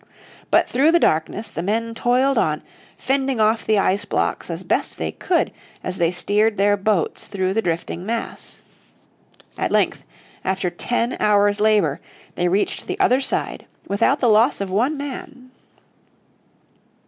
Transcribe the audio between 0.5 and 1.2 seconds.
through the